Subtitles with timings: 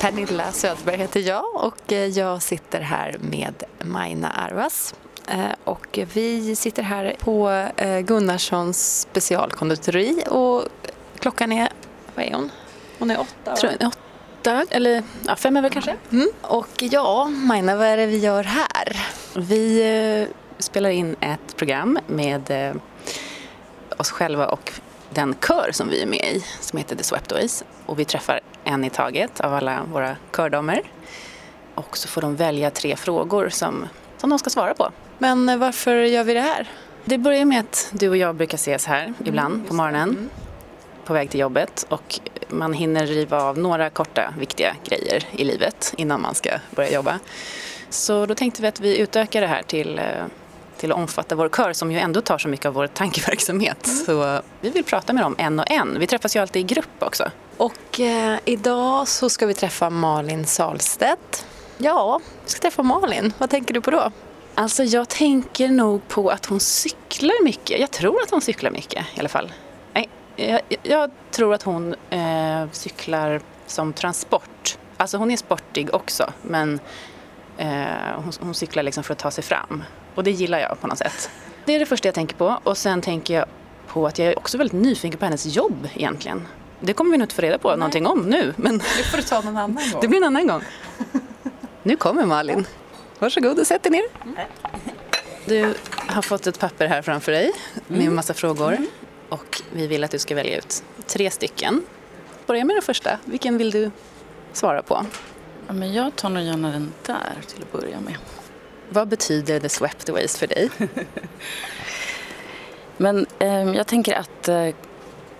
[0.00, 3.54] Pernilla Söderberg heter jag och jag sitter här med
[3.84, 4.94] Maina Arvas.
[5.28, 10.64] Eh, och vi sitter här på eh, Gunnarssons specialkonditori och
[11.18, 11.68] klockan är,
[12.14, 12.50] vad är hon?
[12.98, 13.56] Hon är åtta?
[13.56, 13.92] Tror jag,
[14.40, 15.96] åtta, eller ja, fem är väl kanske.
[16.10, 16.28] Mm.
[16.42, 19.06] Och ja, Maina, vad är det vi gör här?
[19.36, 19.80] Vi
[20.22, 22.76] eh, spelar in ett program med eh,
[23.96, 24.72] oss själva och
[25.14, 27.48] den kör som vi är med i som heter The Swept Away.
[27.86, 30.82] Och vi träffar en i taget av alla våra kördamer.
[31.74, 33.86] Och så får de välja tre frågor som,
[34.18, 34.90] som de ska svara på.
[35.18, 36.70] Men eh, varför gör vi det här?
[37.04, 40.30] Det börjar med att du och jag brukar ses här ibland Mm, på morgonen Mm.
[41.04, 45.94] på väg till jobbet och man hinner riva av några korta viktiga grejer i livet
[45.96, 47.18] innan man ska börja jobba.
[47.90, 50.04] Så då tänkte vi att vi utökar det här till, eh,
[50.78, 53.86] till att omfatta vår kör som ju ändå tar så mycket av vår tankeverksamhet.
[54.06, 55.98] Så vi vill prata med dem en och en.
[55.98, 57.30] Vi träffas ju alltid i grupp också.
[57.56, 61.46] Och eh, idag så ska vi träffa Malin Salstedt.
[61.78, 63.32] Ja, vi ska träffa Malin.
[63.38, 64.10] Vad tänker du på då?
[64.54, 67.80] Alltså jag tänker nog på att hon cyklar mycket.
[67.80, 69.52] Jag tror att hon cyklar mycket i alla fall.
[69.92, 74.78] Nej, jag, jag tror att hon eh, cyklar som transport.
[74.96, 76.80] Alltså hon är sportig också men
[77.58, 77.68] eh,
[78.14, 79.84] hon, hon cyklar liksom för att ta sig fram.
[80.18, 81.30] Och det gillar jag på något sätt.
[81.64, 82.60] Det är det första jag tänker på.
[82.64, 83.44] Och sen tänker jag
[83.86, 86.48] på att jag är också väldigt nyfiken på hennes jobb egentligen.
[86.80, 88.54] Det kommer vi nog inte få reda på någonting om nu.
[88.56, 90.00] Men Det får du ta någon annan gång.
[90.00, 90.62] det blir en annan gång.
[91.82, 92.66] Nu kommer Malin.
[93.18, 94.02] Varsågod och sätt dig ner.
[95.44, 95.74] Du
[96.08, 97.52] har fått ett papper här framför dig
[97.86, 98.78] med en massa frågor.
[99.28, 101.82] Och vi vill att du ska välja ut tre stycken.
[102.46, 103.18] Börja med den första.
[103.24, 103.90] Vilken vill du
[104.52, 105.06] svara på?
[105.66, 108.16] Ja, men jag tar nog gärna den där till att börja med.
[108.90, 110.70] Vad betyder The Swept Aways för dig?
[112.96, 114.68] Men eh, jag tänker att eh,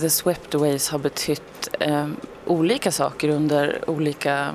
[0.00, 2.08] The Swept Aways har betytt eh,
[2.46, 4.54] olika saker under olika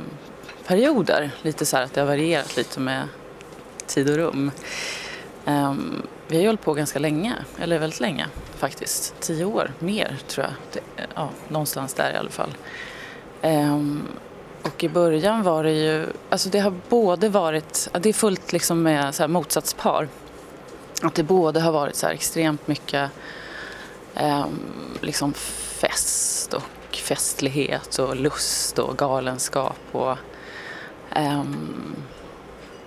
[0.67, 1.31] perioder.
[1.41, 3.07] Lite så här att det har varierat lite med
[3.87, 4.51] tid och rum.
[5.45, 8.27] Ehm, vi har ju hållit på ganska länge, eller väldigt länge
[8.57, 9.15] faktiskt.
[9.19, 10.53] Tio år, mer tror jag.
[10.73, 12.55] Det, ja, någonstans där i alla fall.
[13.41, 14.07] Ehm,
[14.67, 18.83] och i början var det ju, alltså det har både varit, det är fullt liksom
[18.83, 20.07] med så här motsatspar.
[21.01, 23.11] Att det både har varit så här extremt mycket
[24.15, 24.45] eh,
[25.01, 30.17] liksom fest och festlighet och lust och galenskap och
[31.15, 31.43] eh,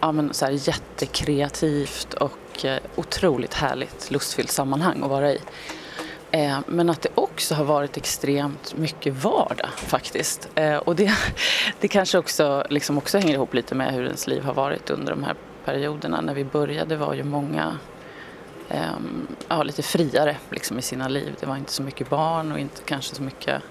[0.01, 5.41] ja, men så här jättekreativt och eh, otroligt härligt lustfyllt sammanhang att vara i.
[6.31, 7.09] Eh, men att det
[7.41, 10.49] också har varit extremt mycket vardag faktiskt.
[10.55, 11.13] Eh, och det,
[11.81, 15.13] det kanske också, liksom också hänger ihop lite med hur ens liv har varit under
[15.13, 15.35] de här
[15.65, 16.21] perioderna.
[16.21, 17.79] När vi började var ju många
[18.69, 21.35] ehm, ja, lite friare liksom, i sina liv.
[21.41, 23.63] Det var inte så mycket barn och inte kanske så mycket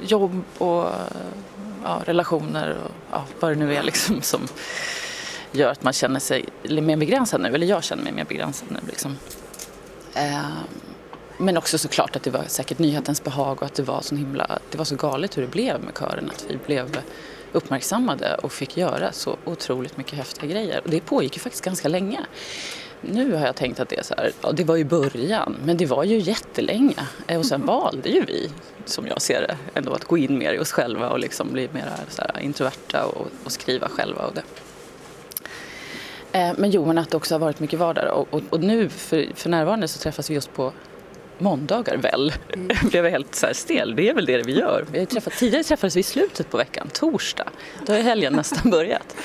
[0.00, 0.86] jobb och
[1.84, 4.48] ja, relationer och ja, vad det nu är liksom, som
[5.52, 7.48] gör att man känner sig mer begränsad nu.
[7.48, 8.78] Eller jag känner mig mer begränsad nu.
[8.86, 9.16] Liksom.
[10.14, 10.89] Eh,
[11.40, 14.58] men också såklart att det var säkert nyhetens behag och att det var så himla,
[14.70, 16.30] det var så galet hur det blev med kören.
[16.34, 16.96] Att vi blev
[17.52, 20.80] uppmärksammade och fick göra så otroligt mycket häftiga grejer.
[20.84, 22.20] Och det pågick ju faktiskt ganska länge.
[23.00, 25.76] Nu har jag tänkt att det är så här, ja det var ju början, men
[25.76, 27.06] det var ju jättelänge.
[27.26, 28.50] Eh, Och sen valde ju vi,
[28.84, 31.68] som jag ser det, ändå att gå in mer i oss själva och liksom bli
[31.72, 34.42] mer så här introverta och, och skriva själva och det.
[36.38, 38.18] Eh, Men jo, men att det också har varit mycket vardag.
[38.18, 40.72] Och, och, och nu för, för närvarande så träffas vi just på
[41.40, 42.32] måndagar väl.
[42.82, 43.96] blev jag helt så här stel.
[43.96, 44.84] Det är väl det vi gör.
[44.92, 47.48] Vi träffat, tidigare träffades vi i slutet på veckan, torsdag.
[47.86, 49.16] Då har helgen nästan börjat.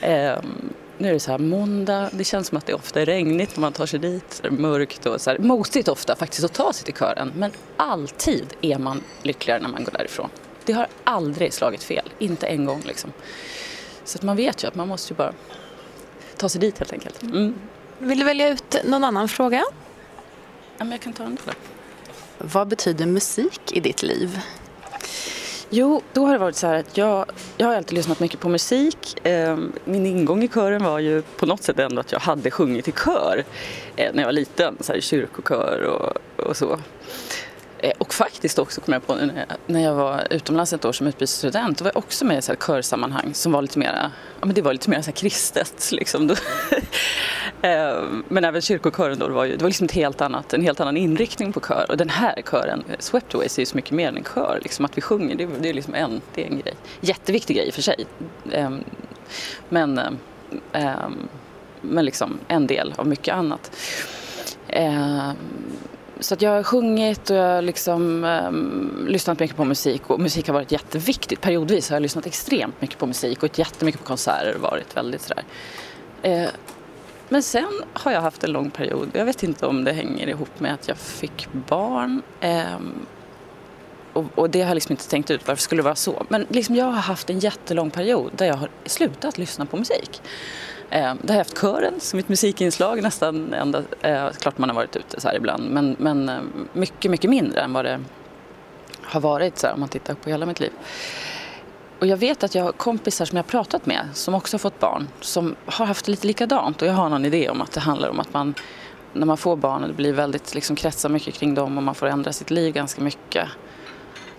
[0.00, 3.56] Ehm, nu är det så här måndag, det känns som att det ofta är regnigt
[3.56, 4.38] när man tar sig dit.
[4.42, 7.32] Det är mörkt och så här, mosigt ofta faktiskt att ta sig till kören.
[7.36, 10.28] Men alltid är man lyckligare när man går därifrån.
[10.64, 13.12] Det har aldrig slagit fel, inte en gång liksom.
[14.04, 15.32] Så att man vet ju att man måste ju bara
[16.36, 17.22] ta sig dit helt enkelt.
[17.22, 17.54] Mm.
[17.98, 19.64] Vill du välja ut någon annan fråga?
[20.78, 21.54] Ja, men jag kan ta den där.
[22.38, 24.40] Vad betyder musik i ditt liv?
[25.70, 27.26] Jo, då har det varit så här att jag,
[27.56, 29.26] jag har alltid lyssnat mycket på musik.
[29.26, 32.88] Eh, Min ingång i kören var ju på något sätt ändå att jag hade sjungit
[32.88, 33.44] i kör
[33.96, 36.78] eh, när jag var liten, så här i kyrkokör och, och så.
[37.84, 40.84] Eh, och faktiskt också kom jag på nu när jag, när jag var utomlands ett
[40.84, 43.78] år som utbytesstudent, då var jag också med i så här körsammanhang som var lite
[43.78, 46.26] mer, ja men det var lite mer så här kristet liksom.
[46.26, 46.34] Då-
[47.68, 50.62] eh, men även kyrkokören då, det var ju, det var liksom ett helt annat, en
[50.62, 51.86] helt annan inriktning på kör.
[51.88, 54.58] Och den här kören, Swept är ju så mycket mer än en kör.
[54.62, 56.74] Liksom att vi sjunger, det, är- det är liksom en, det är en grej.
[57.00, 58.06] Jätteviktig grej i och för sig.
[58.52, 58.84] Ehm,
[59.68, 60.18] men ehm,
[60.72, 61.28] ehm,
[61.80, 63.70] men liksom en del av mycket annat.
[66.22, 70.20] Så att jag har sjungit och jag har liksom, um, lyssnat mycket på musik och
[70.20, 71.40] musik har varit jätteviktigt.
[71.40, 75.20] Periodvis har jag lyssnat extremt mycket på musik och jättemycket på konserter och varit väldigt
[75.22, 75.44] sådär.
[76.22, 76.48] Eh,
[77.28, 80.60] men sen har jag haft en lång period, jag vet inte om det hänger ihop
[80.60, 82.22] med att jag fick barn.
[82.40, 82.64] Eh,
[84.12, 86.26] och, och, det har jag liksom inte tänkt ut varför skulle det vara så.
[86.28, 90.22] Men liksom jag har haft en jättelång period där jag har slutat lyssna på musik.
[90.90, 94.76] Eh, där har jag haft kören som ett musikinslag nästan ända, eh, klart man har
[94.76, 96.40] varit ute så här ibland, men, men eh,
[96.72, 98.00] mycket, mycket mindre än vad det
[99.02, 100.72] har varit så här, om man tittar på hela mitt liv.
[101.98, 104.58] Och jag vet att jag har kompisar som jag har pratat med som också har
[104.58, 107.80] fått barn som har haft lite likadant och jag har någon idé om att det
[107.80, 108.54] handlar om att man
[109.12, 111.94] när man får barn och det blir väldigt liksom kretsar mycket kring dem och man
[111.94, 113.48] får ändra sitt liv ganska mycket.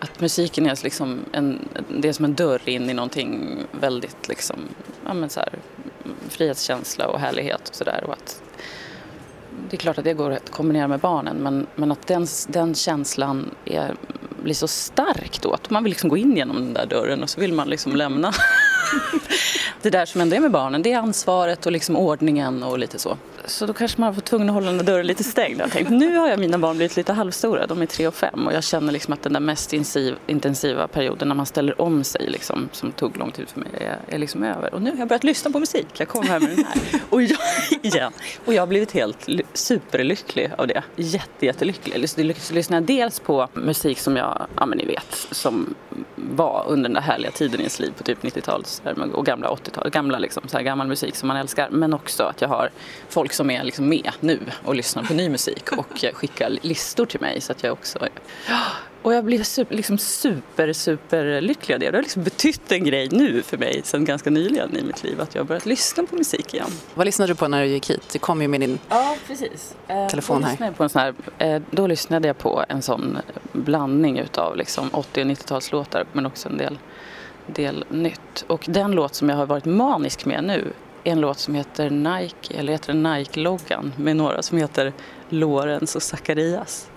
[0.04, 4.60] Att musiken är liksom en, det är som en dörr in i någonting väldigt liksom,
[5.06, 5.54] ja men så här,
[6.30, 8.16] frihetskänsla och härlighet och sådär.
[9.70, 12.76] Det är klart att det går att kombinera med barnen men, men att den, den
[12.76, 13.96] känslan är,
[14.44, 17.30] blir så stark då att man vill liksom gå in genom den där dörren och
[17.30, 18.32] så vill man liksom lämna
[19.82, 20.82] det där som ändå är med barnen.
[20.82, 23.18] Det är ansvaret och liksom ordningen och lite så.
[23.46, 25.62] Så då kanske man var tvungen att hålla den dörren lite stängd.
[25.62, 28.48] Jag tänkte, nu har jag mina barn blivit lite halvstora, de är tre och fem
[28.48, 29.74] och jag känner liksom att den där mest
[30.28, 34.16] intensiva perioden när man ställer om sig, liksom, som tog lång tid för mig, är,
[34.16, 34.74] är liksom över.
[34.74, 37.02] Och nu har jag börjat lyssna på musik, jag kom här med den här.
[37.10, 37.38] Och jag,
[37.82, 38.14] igen.
[38.46, 40.84] Och jag har blivit helt superlycklig av det.
[40.96, 42.00] Jätte, jättelycklig.
[42.52, 45.76] Lyssnar dels på musik som jag, ja men ni vet, som
[46.16, 48.82] var under den där härliga tiden i ens liv på typ 90-talet
[49.14, 51.70] och gamla 80-talet, gamla liksom, så här gammal musik som man älskar.
[51.70, 52.70] Men också att jag har
[53.10, 57.22] folk som är liksom med nu och lyssnar på ny musik och skickar listor till
[57.22, 58.00] mig så att jag också
[59.04, 61.92] och jag blir super, liksom super, super lycklig av det.
[61.92, 65.22] Det har liksom betytt en grej nu för mig sen ganska nyligen i mitt liv
[65.22, 66.70] att jag har börjat lyssna på musik igen.
[66.94, 68.10] Vad lyssnade du på när du gick hit?
[68.14, 69.76] Du kom ju med din ja, precis.
[69.88, 70.72] Eh, telefon här.
[70.72, 71.14] På en sån här.
[71.38, 73.18] Eh, då lyssnade jag på en sån
[73.52, 76.78] blandning utav liksom 80 och 90-talslåtar men också en del,
[77.48, 78.46] del nytt.
[78.48, 82.58] Och den låt som jag har varit manisk med nu en låt som heter Nike,
[82.58, 84.94] eller heter Nike-loggan med några som heter
[85.30, 86.90] Lorenz och Zacharias.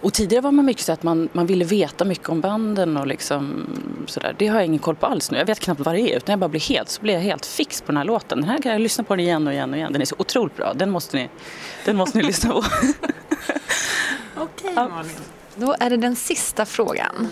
[0.00, 3.06] Och tidigare var man mycket så att man, man ville veta mycket om banden och
[3.06, 3.66] liksom
[4.06, 4.34] sådär.
[4.38, 5.38] Det har jag ingen koll på alls nu.
[5.38, 7.46] Jag vet knappt vad det är utan jag bara blir helt, så blir jag helt
[7.46, 8.40] fix på den här låten.
[8.40, 9.92] Den här kan jag lyssna på den igen och igen och igen.
[9.92, 10.74] Den är så otroligt bra.
[10.74, 11.28] Den måste ni,
[11.84, 12.58] den måste ni lyssna på.
[14.36, 15.12] Okej okay, Malin.
[15.54, 17.28] Då är det den sista frågan.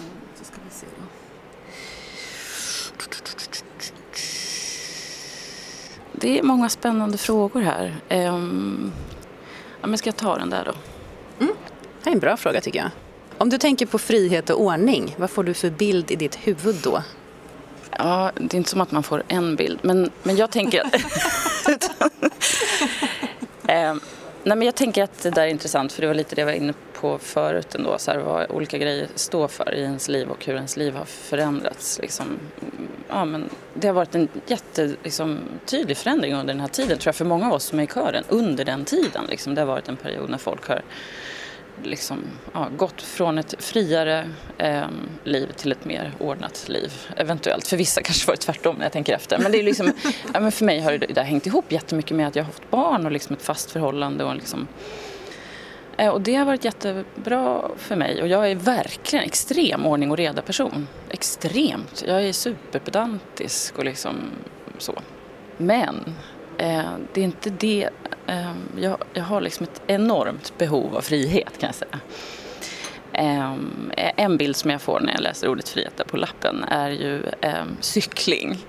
[6.21, 7.97] Det är många spännande frågor här.
[8.11, 8.93] Um,
[9.81, 10.73] ja, men ska jag ta den där då?
[11.45, 11.55] Mm.
[12.03, 12.91] Det är en bra fråga tycker jag.
[13.39, 16.77] Om du tänker på frihet och ordning, vad får du för bild i ditt huvud
[16.83, 17.03] då?
[17.99, 20.95] Ja, det är inte som att man får en bild, men, men jag tänker att...
[23.69, 23.95] eh,
[24.45, 26.47] nej, men jag tänker att det där är intressant, för det var lite det jag
[26.47, 30.29] var inne på förut ändå, så här, vad olika grejer står för i ens liv
[30.29, 31.99] och hur ens liv har förändrats.
[32.03, 32.39] Liksom.
[33.09, 35.39] Ja, men det har varit en jättetydlig liksom,
[35.95, 38.25] förändring under den här tiden, tror jag, för många av oss som är i kören,
[38.29, 39.25] under den tiden.
[39.29, 39.55] Liksom.
[39.55, 40.83] Det har varit en period när folk har
[41.83, 44.87] liksom, ja, gått från ett friare eh,
[45.25, 46.93] liv till ett mer ordnat liv.
[47.17, 47.67] Eventuellt.
[47.67, 49.39] För vissa kanske var det tvärtom när jag tänker efter.
[49.39, 49.93] Men, det är liksom,
[50.35, 52.71] ja, men för mig har det, har hängt ihop jättemycket med att jag har fått
[52.71, 54.25] barn och liksom ett fast förhållande.
[54.25, 54.69] Och, liksom,
[55.97, 58.23] eh, och det har varit jättebra för mig.
[58.23, 60.89] Och jag är verkligen extrem ordning och reda person.
[61.11, 62.05] Extremt.
[62.07, 64.15] Jag är superpedantisk och liksom
[64.79, 64.99] så.
[65.57, 66.15] Men
[66.59, 67.91] eh, det är inte det
[68.27, 72.01] Ehm, jag, jag har liksom ett enormt behov av frihet kan jag säga.
[73.13, 76.91] Ehm, en bild som jag får när jag läser ordet frihet där på lappen är
[76.91, 78.59] ju um, cykling.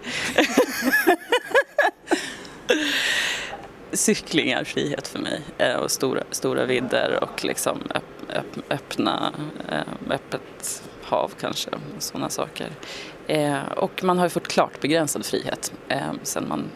[3.92, 9.34] cykling är frihet för mig eh, och stora, stora vidder och liksom öpp, öppna,
[9.72, 11.70] ehm, öppet hav kanske,
[12.00, 12.70] sådana saker.
[13.28, 15.74] Eh, och man har ju fått klart begränsad frihet
[16.24, 16.70] sen man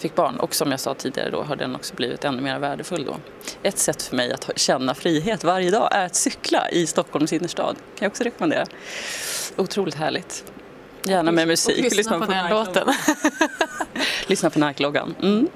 [0.00, 0.36] fick barn.
[0.40, 3.16] Och som jag sa tidigare då har den också blivit ännu mer värdefull då.
[3.62, 7.76] Ett sätt för mig att känna frihet varje dag är att cykla i Stockholms innerstad.
[7.76, 8.66] kan jag också rekommendera.
[9.56, 10.44] Otroligt härligt.
[11.02, 11.76] Gärna med musik.
[11.76, 12.88] Och lyssna, lyssna på, på den låten.
[14.26, 15.14] lyssna på Nike-loggan.
[15.22, 15.48] Mm.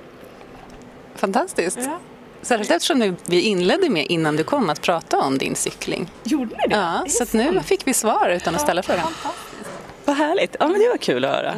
[1.14, 1.78] Fantastiskt.
[1.80, 1.98] Ja.
[2.42, 6.10] Särskilt eftersom vi inledde med innan du kom att prata om din cykling.
[6.22, 6.76] Gjorde ni det?
[6.76, 9.06] Ja, så nu fick vi svar utan att ställa frågan.
[10.04, 10.56] Vad härligt.
[10.60, 11.54] Ja, men det var kul att höra.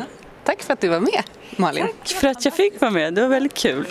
[0.47, 1.23] Tack för att du var med,
[1.57, 1.87] Malin.
[1.87, 3.15] Tack för att jag fick vara med.
[3.15, 3.87] Det var väldigt kul.